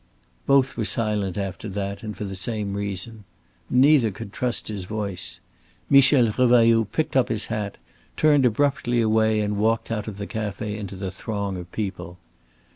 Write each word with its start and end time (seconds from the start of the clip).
Both 0.47 0.77
were 0.77 0.83
silent 0.85 1.37
after 1.37 1.69
that, 1.69 2.01
and 2.01 2.17
for 2.17 2.23
the 2.23 2.33
same 2.33 2.73
reason. 2.73 3.23
Neither 3.69 4.09
could 4.09 4.33
trust 4.33 4.67
his 4.67 4.85
voice. 4.85 5.39
Michel 5.91 6.31
Revailloud 6.31 6.91
picked 6.91 7.15
up 7.15 7.29
his 7.29 7.45
hat, 7.53 7.77
turned 8.17 8.43
abruptly 8.43 8.99
away 8.99 9.41
and 9.41 9.57
walked 9.57 9.91
out 9.91 10.07
of 10.07 10.17
the 10.17 10.25
café 10.25 10.75
into 10.75 10.95
the 10.95 11.11
throng 11.11 11.55
of 11.55 11.71
people. 11.71 12.17